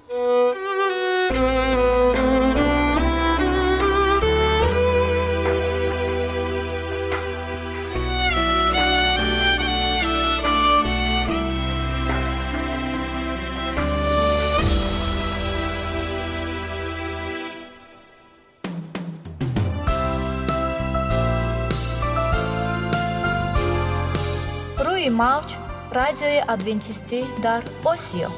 радиои 26.18 26.40
адвентистӣ 26.54 27.20
дар 27.44 27.62
осиё. 27.92 28.30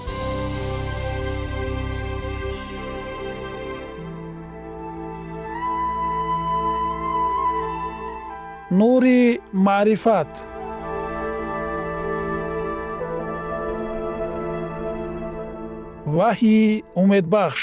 Нури 8.78 9.22
маърифат. 9.66 10.32
Ваҳйи 16.16 16.62
умедбахш 17.02 17.62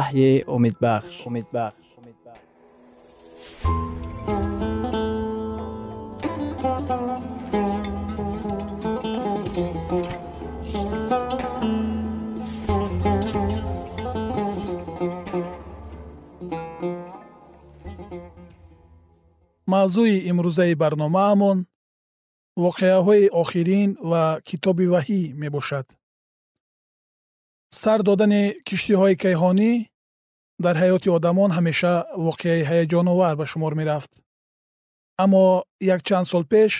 ваҳйи 0.00 0.32
умедбахш 0.56 1.14
умедбахш 1.28 1.86
мавзӯи 19.72 20.16
имрӯзаи 20.30 20.74
барномаамон 20.82 21.58
воқеаҳои 22.64 23.24
охирин 23.42 23.90
ва 24.10 24.24
китоби 24.48 24.86
ваҳӣ 24.94 25.22
мебошад 25.42 25.86
сар 27.82 28.00
додани 28.08 28.42
киштиҳои 28.68 29.14
кайҳонӣ 29.24 29.72
дар 30.64 30.74
ҳаёти 30.82 31.08
одамон 31.18 31.50
ҳамеша 31.56 31.94
воқеаи 32.26 32.66
ҳаяҷоновар 32.70 33.34
ба 33.40 33.44
шумор 33.52 33.72
мерафт. 33.80 34.12
Аммо 35.22 35.46
якчанд 35.94 36.26
сол 36.32 36.44
пеш 36.52 36.72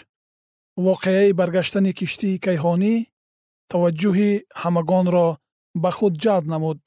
воқеаи 0.88 1.36
баргаштани 1.40 1.92
киштии 2.00 2.40
кайҳонӣ 2.46 2.94
таваҷҷӯҳи 3.70 4.32
ҳамагонро 4.62 5.28
ба 5.82 5.90
худ 5.96 6.14
ҷалб 6.24 6.46
намуд. 6.54 6.80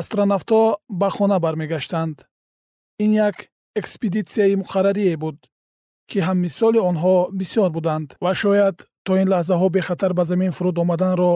Астронавтҳо 0.00 0.62
ба 1.00 1.08
хона 1.16 1.36
бармегаштанд. 1.44 2.16
Ин 3.04 3.10
як 3.28 3.36
экспедитсияи 3.80 4.60
муқаррарие 4.62 5.14
буд 5.24 5.38
ки 6.08 6.18
ҳаммисоли 6.26 6.80
онҳо 6.90 7.16
бисёр 7.40 7.68
буданд 7.76 8.08
ва 8.24 8.32
шояд 8.42 8.76
то 9.06 9.12
ин 9.22 9.28
лаҳзаҳо 9.34 9.66
бехатар 9.76 10.12
ба 10.18 10.24
замин 10.30 10.52
фуруд 10.56 10.76
омаданро 10.84 11.32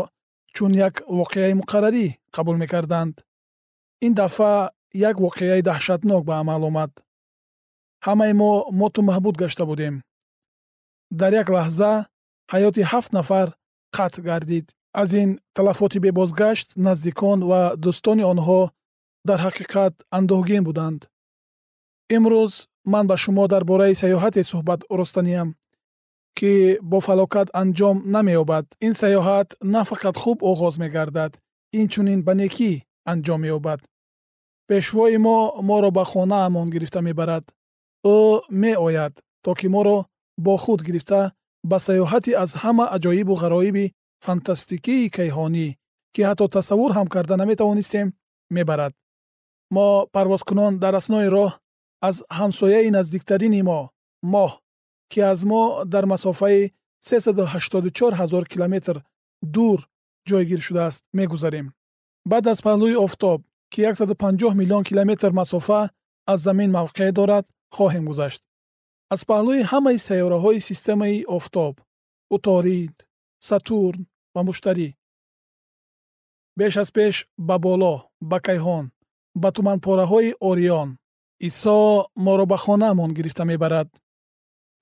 чун 0.54 0.72
як 0.74 0.94
воқеаи 1.18 1.54
муқаррарӣ 1.60 2.06
қабул 2.34 2.56
мекарданд. 2.62 3.14
Ин 4.06 4.12
дафъа 4.14 4.70
як 4.92 5.16
воқеаи 5.26 5.62
даҳшатнок 5.68 6.22
ба 6.24 6.34
амал 6.42 6.62
омад. 6.70 6.92
Ҳамаи 8.06 8.32
мо 8.40 8.52
моту 8.80 9.00
маҳбуд 9.02 9.36
гашта 9.42 9.64
будем. 9.70 9.94
Дар 11.20 11.32
як 11.42 11.48
лаҳза 11.56 11.92
ҳаёти 12.52 12.82
ҳафт 12.90 13.10
нафар 13.18 13.48
қатъ 13.96 14.20
гардид. 14.28 14.66
Аз 15.00 15.12
ин 15.22 15.30
талафоти 15.56 15.98
бебозгашт 16.04 16.68
наздикон 16.86 17.38
ва 17.50 17.62
дӯстони 17.84 18.24
онҳо 18.32 18.60
дар 19.28 19.38
ҳақиқат 19.46 19.94
андӯҳгин 20.16 20.62
буданд. 20.68 21.00
Имрӯз 22.16 22.52
ман 22.92 23.04
ба 23.10 23.16
шумо 23.22 23.44
дар 23.52 23.62
бораи 23.70 23.98
сайёҳате 24.02 24.42
суҳбат 24.50 24.80
ростаниям 24.98 25.48
ки 26.40 26.52
бо 26.90 26.98
фалокат 27.06 27.48
анҷом 27.60 27.96
намеёбад. 28.14 28.66
Ин 28.86 28.92
сайёҳат 29.00 29.48
на 29.74 29.80
фақат 29.90 30.16
хуб 30.22 30.38
оғоз 30.50 30.74
мегардад. 30.82 31.32
Инчунин 31.80 32.20
ба 32.26 32.32
некӣ 32.40 32.72
анҷом 33.12 33.40
меёбад 33.44 33.80
пешвои 34.70 35.18
мо 35.26 35.38
моро 35.68 35.90
ба 35.96 36.04
хонаамон 36.10 36.66
гирифта 36.74 37.00
мебарад. 37.08 37.44
Ӯ 38.14 38.16
меояд 38.62 39.14
то 39.44 39.50
ки 39.58 39.66
моро 39.74 39.98
бо 40.44 40.54
худ 40.62 40.80
гирифта 40.86 41.20
ба 41.70 41.76
сайёҳати 41.86 42.32
аз 42.42 42.50
ҳама 42.62 42.84
аҷоибу 42.96 43.34
ғароиби 43.42 43.92
фантастикии 44.24 45.10
кайҳонӣ 45.16 45.66
ки 46.14 46.20
ҳатто 46.28 46.46
тасаввур 46.56 46.90
ҳам 46.96 47.08
карда 47.14 47.34
наметавонистем 47.42 48.06
мебарад. 48.56 48.92
Мо 49.74 49.86
парвозкунон 50.14 50.72
дар 50.82 50.94
аснои 51.00 51.28
роҳ 51.36 51.50
аз 52.08 52.16
ҳамсояи 52.38 52.94
наздиктарини 52.96 53.62
мо 53.68 53.80
моҳ 54.34 54.50
ки 55.10 55.20
аз 55.32 55.40
мо 55.50 55.62
дар 55.92 56.04
масофаи 56.12 56.72
384 57.02 58.14
ҳазор 58.20 58.44
километр 58.52 58.96
дур 59.54 59.78
ҷойгир 60.28 60.60
шудааст 60.66 61.02
мегузарем. 61.18 61.66
Баъд 62.30 62.44
аз 62.52 62.58
паҳлӯи 62.66 63.00
офтоб 63.06 63.38
ки 63.72 63.80
150 63.82 64.54
миллион 64.60 64.84
километр 64.84 65.30
масофа 65.40 65.80
аз 66.32 66.40
замин 66.46 66.70
мавқеъ 66.78 67.12
дорад 67.18 67.44
хоҳем 67.76 68.04
гузашт. 68.10 68.40
Аз 69.14 69.20
паҳлӯи 69.30 69.66
ҳамаи 69.70 69.98
сайёраҳои 70.08 70.64
системаи 70.68 71.24
офтоб 71.36 71.74
уторид 72.34 72.96
сатурн 73.48 74.02
ва 74.34 74.40
муштарӣ. 74.48 74.88
Беш 76.58 76.74
аз 76.82 76.90
пеш 76.96 77.14
ба 77.48 77.56
боло 77.66 77.94
ба 78.30 78.38
кайҳон 78.46 78.84
ба 79.42 79.48
туманпораҳои 79.56 80.36
орион 80.50 80.88
исо 81.48 81.78
моро 82.24 82.44
ба 82.52 82.56
хонаамон 82.64 83.10
гирифта 83.16 83.44
мебарад 83.50 83.88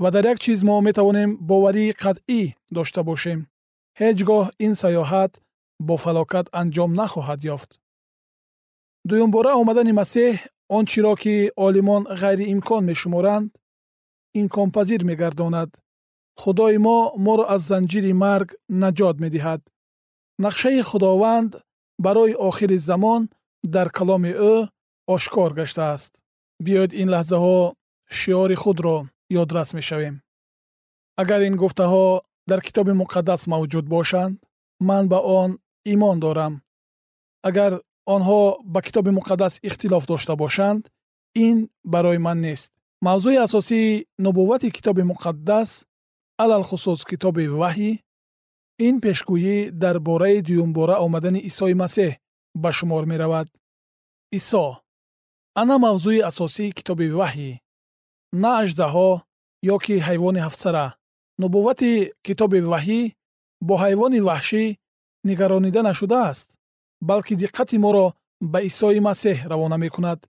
ва 0.02 0.10
дар 0.10 0.24
як 0.32 0.38
чиз 0.44 0.62
мо 0.68 0.80
метавонем 0.80 1.30
боварии 1.48 1.96
қатъӣ 2.02 2.42
дошта 2.76 3.02
бошем. 3.10 3.40
Ҳеҷ 4.00 4.18
гоҳ 4.28 4.44
ин 4.66 4.72
сайёҳат 4.82 5.32
бо 5.86 5.94
фалокат 6.04 6.46
анҷом 6.60 6.90
нахоҳад 7.00 7.40
ёфт. 7.54 7.70
Дуюмбора 9.08 9.52
омадани 9.60 9.92
масеҳ 10.00 10.34
он 10.76 10.84
чиро 10.90 11.14
ки 11.22 11.34
олимон 11.66 12.02
ғайриимкон 12.22 12.82
мешуморанд 12.90 13.50
имконпазир 14.40 15.00
мегардонад. 15.10 15.70
Худои 16.40 16.78
мо 16.86 16.98
моро 17.24 17.44
аз 17.54 17.62
занҷири 17.70 18.12
марг 18.24 18.48
наҷот 18.82 19.16
медиҳад. 19.24 19.60
Нақшаи 20.44 20.80
худованд 20.90 21.52
барои 22.04 22.38
охири 22.48 22.78
замон 22.88 23.22
дар 23.74 23.88
каломи 23.96 24.32
ӯ 24.52 24.54
ошкор 25.14 25.50
гаштааст 25.58 26.12
биёед 26.64 26.92
ин 27.00 27.08
лаҳзаҳо 27.14 27.58
шиори 28.18 28.56
худро 28.62 28.98
ёдрас 29.30 29.72
мешавем. 29.72 30.22
Агар 31.16 31.40
ин 31.48 31.56
гуфтаҳо 31.56 32.22
дар 32.46 32.60
китоби 32.60 32.92
муқаддас 33.02 33.46
мавҷуд 33.52 33.86
бошанд 33.94 34.34
ман 34.80 35.08
ба 35.08 35.18
он 35.18 35.50
имон 35.84 36.20
дорам. 36.20 36.62
Агар 37.42 37.72
онҳо 38.14 38.40
ба 38.72 38.80
китоби 38.86 39.10
муқаддас 39.18 39.54
ихтилоф 39.68 40.04
дошта 40.06 40.34
бошанд 40.36 40.82
ин 41.34 41.56
барои 41.84 42.18
ман 42.26 42.38
нест. 42.40 42.72
Мавзӯи 43.06 43.36
асосии 43.46 44.06
нубуввати 44.24 44.70
китоби 44.76 45.02
муқаддас 45.12 45.70
алалхусус 46.42 47.00
китоби 47.10 47.44
ваҳӣ 47.60 47.92
ин 48.86 48.94
пешгӯӣ 49.02 49.56
дар 49.82 49.96
бораи 50.08 50.40
дуюмбора 50.46 50.96
омадани 51.06 51.40
исои 51.48 51.74
масеҳ 51.82 52.12
ба 52.62 52.70
шумор 52.72 53.04
меравад. 53.12 53.48
Исо. 54.38 54.64
Ана 55.60 55.76
мавзӯи 55.84 56.20
асосии 56.30 56.72
китоби 56.78 57.06
ваҳӣ 57.20 57.50
на 58.32 58.50
аждаҳо 58.62 59.10
ё 59.74 59.76
ки 59.84 59.94
ҳайвони 60.06 60.44
ҳафтсара. 60.46 60.86
Нубуввати 61.40 61.92
китоби 62.26 62.60
ваҳӣ 62.72 63.00
бо 63.66 63.74
ҳайвони 63.84 64.20
ваҳшӣ 64.28 64.64
нигаронида 65.28 65.82
нашудааст 65.90 66.48
балки 67.08 67.34
диққати 67.42 67.76
моро 67.84 68.06
ба 68.52 68.58
исои 68.68 69.00
масеҳ 69.08 69.38
равона 69.52 69.76
мекунад. 69.84 70.20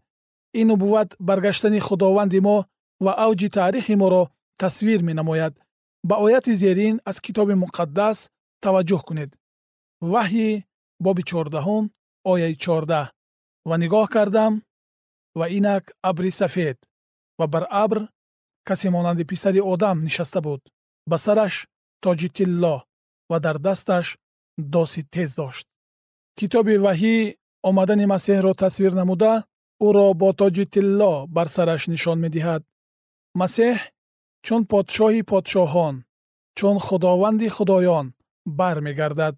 Ин 0.60 0.68
нубувват 0.72 1.10
баргаштани 1.28 1.80
худованди 1.88 2.40
мо 2.48 2.58
ва 3.06 3.14
авҷи 3.26 3.50
таърихи 3.58 3.96
моро 3.96 4.24
тасвир 4.62 5.02
менамояд. 5.10 5.54
Ба 6.10 6.16
ояти 6.26 6.54
зерин 6.62 6.96
аз 7.10 7.18
китоби 7.26 7.56
муқаддас 7.64 8.18
таваҷҷӯҳ 8.64 9.02
кунед. 9.08 9.30
Ваҳйи 10.14 10.64
боби 11.06 11.24
чордаҳум 11.30 11.84
ояи 12.32 12.56
чордаҳ. 12.64 13.08
Ва 13.70 13.76
нигоҳ 13.84 14.06
кардам 14.16 14.54
ва 15.40 15.46
инак 15.58 15.84
абри 16.10 16.32
сафед 16.32 16.78
ва 17.40 17.46
бар 17.54 17.66
абр 17.84 18.00
касе 18.68 18.90
монанди 18.90 19.24
писари 19.32 19.62
одам 19.74 19.98
нишаста 20.08 20.40
буд. 20.42 20.62
Ба 21.10 21.18
сараш 21.26 21.68
тоҷи 22.04 22.30
тилло 22.38 22.76
ва 23.30 23.38
дар 23.46 23.58
дасташ 23.66 24.18
доси 24.58 25.02
тез 25.14 25.30
дошт. 25.40 25.66
Китоби 26.38 26.76
ваҳӣ 26.86 27.16
омадани 27.70 28.06
масеҳро 28.14 28.52
тасвир 28.64 28.94
намуда 29.00 29.34
ӯро 29.88 30.08
бо 30.22 30.30
тоҷи 30.40 30.66
тилло 30.74 31.14
бар 31.36 31.48
сараш 31.56 31.82
нишон 31.94 32.18
медиҳад. 32.26 32.62
Масеҳ 33.42 33.78
чун 34.46 34.62
подшоҳи 34.72 35.22
подшоҳон 35.32 35.96
чун 36.58 36.78
худованди 36.88 37.48
худоён 37.56 38.06
бармегардад 38.60 39.36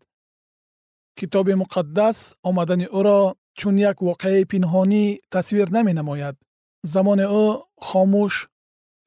китоби 1.18 1.54
муқаддас 1.62 2.18
омадани 2.50 2.88
ӯро 3.00 3.20
чун 3.60 3.76
як 3.90 3.98
воқеаи 4.10 4.50
пинҳонӣ 4.52 5.04
тасвир 5.34 5.68
наменамояд. 5.76 6.36
Замони 6.94 7.26
ӯ 7.44 7.46
хомӯш 7.88 8.34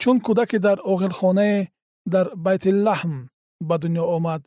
чун 0.00 0.16
кӯдаке 0.26 0.58
дар 0.66 0.78
оғилхонае 0.92 1.58
дар 2.12 2.26
байтиллаҳм 2.44 3.14
ба 3.68 3.76
дунё 3.82 4.04
омад. 4.16 4.42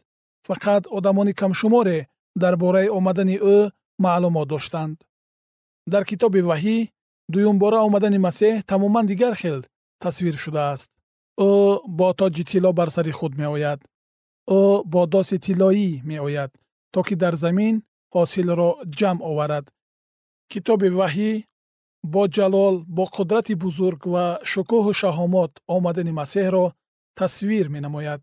Фақат 0.48 0.84
одамони 0.98 1.34
камшуморе 1.42 2.00
дар 2.42 2.54
бораи 2.64 2.90
омадани 2.98 3.38
ӯ 3.56 3.58
маълумот 4.04 4.48
доштанд. 4.54 4.98
Дар 5.92 6.04
китоби 6.10 6.42
ваҳӣ 6.50 6.78
дуюмбора 7.34 7.80
омадани 7.88 8.20
масеҳ 8.28 8.64
тамоман 8.70 9.06
дигар 9.12 9.34
хел 9.42 9.60
тасвир 10.04 10.36
шудааст. 10.44 10.90
Ӯ 11.50 11.52
бо 11.98 12.08
тоҷи 12.20 12.44
тилло 12.50 12.72
бар 12.80 12.90
сари 12.96 13.14
худ 13.20 13.34
меояд. 13.42 13.80
Ӯ 14.60 14.62
бо 14.92 15.02
доси 15.14 15.38
тиллоӣ 15.46 15.90
меояд 16.10 16.52
то 16.94 17.00
ки 17.08 17.16
дар 17.24 17.36
замин 17.44 17.76
ҳосилро 18.16 18.70
ҷамъ 18.98 19.20
оварад. 19.30 19.66
Китоби 20.52 20.90
ваҳӣ 21.00 21.32
бо 22.04 22.22
ҷалол 22.36 22.76
бо 22.88 23.04
қудрати 23.16 23.56
бузург 23.64 24.02
ва 24.14 24.26
шукӯҳу 24.52 24.92
шаҳомат 25.02 25.52
омадани 25.76 26.14
масеҳро 26.22 26.66
тасвир 27.20 27.66
менамояд. 27.76 28.22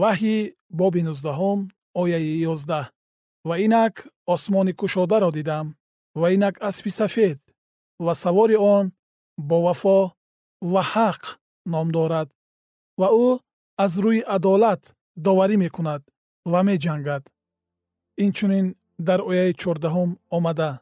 Ваҳйи 0.00 0.38
боби 0.78 1.02
нуздаҳум 1.08 1.60
ояи 2.02 2.32
ёздаҳ. 2.52 2.86
Ва 3.48 3.54
инак 3.66 3.94
осмони 4.34 4.72
кушодаро 4.80 5.30
дидам 5.38 5.66
ва 6.20 6.26
инак 6.36 6.54
аспи 6.68 6.90
сафед. 7.00 7.38
Ва 8.04 8.12
савори 8.22 8.56
он 8.76 8.86
бо 9.48 9.56
вафо 9.66 9.98
ва 10.72 10.82
ҳақ 10.92 11.22
ном 11.72 11.86
дорад. 11.96 12.28
Ва 13.00 13.08
ӯ 13.26 13.30
аз 13.84 13.92
рӯи 14.04 14.20
адолат 14.36 14.82
доварӣ 15.24 15.56
мекунад 15.64 16.02
ва 16.52 16.60
меҷангад. 16.68 17.22
Инчунин 18.24 18.66
дар 19.08 19.20
ояи 19.30 19.52
чордаҳум 19.62 20.10
омада. 20.36 20.72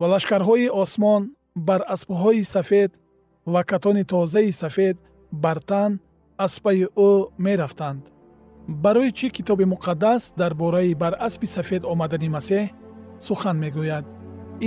Ва 0.00 0.06
лашкарҳои 0.12 0.68
осмон 0.82 1.22
бар 1.68 1.80
аспҳои 1.94 2.42
сафед 2.54 2.90
ва 3.52 3.60
катони 3.70 4.04
тозаи 4.12 4.52
сафед 4.62 4.96
бар 5.44 5.58
тан 5.70 5.92
аспаи 6.46 6.84
ӯ 7.08 7.10
мерафтанд. 7.44 8.02
Барои 8.84 9.10
чӣ 9.18 9.26
китоби 9.36 9.64
муқаддас 9.74 10.22
дар 10.40 10.52
бораи 10.54 10.94
бар 11.02 11.14
аспи 11.26 11.46
сафед 11.56 11.82
омадани 11.92 12.28
масеҳ 12.36 12.64
сухан 13.26 13.56
мегӯяд? 13.64 14.06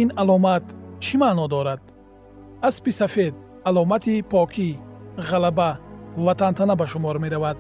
Ин 0.02 0.10
аломат 0.22 0.66
чӣ 1.04 1.16
маъно 1.22 1.46
дорад? 1.54 1.84
Аспи 2.68 2.92
сафед 3.02 3.36
аломати 3.70 4.16
покӣ 4.32 4.70
ғалаба 5.30 5.72
ва 6.26 6.34
тантана 6.40 6.76
ба 6.76 6.86
шумор 6.92 7.18
меравад. 7.24 7.58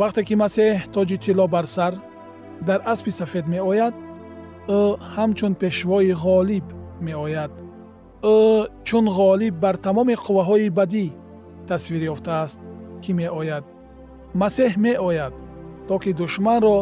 Вақте 0.00 0.20
ки 0.28 0.34
масеҳ 0.42 0.74
тоҷи 0.94 1.16
тилло 1.24 1.46
бар 1.54 1.66
сар 1.76 1.94
дар 2.68 2.80
аспи 2.92 3.10
сафед 3.20 3.44
меояд 3.54 3.94
ӯ 4.78 4.80
ҳамчун 5.14 5.52
пешвои 5.62 6.12
ғолиб 6.24 6.66
меояд 7.06 7.52
ӯ 8.34 8.36
чун 8.86 9.06
ғолиб 9.16 9.54
бар 9.62 9.76
тамоми 9.84 10.14
қувваҳои 10.24 10.70
бадӣ 10.78 11.06
тасвир 11.68 12.02
ёфтааст 12.12 12.58
ки 13.02 13.10
меояд. 13.18 13.64
Масеҳ 14.40 14.72
меояд 14.84 15.34
то 15.88 15.94
ки 16.02 16.10
душманро 16.20 16.76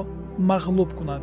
мағлуб 0.50 0.90
кунад 0.98 1.22